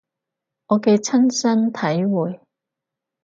[0.65, 2.41] 我嘅親身體會